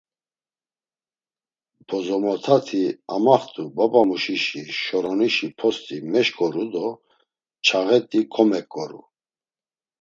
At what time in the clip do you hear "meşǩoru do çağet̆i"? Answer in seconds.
6.11-8.21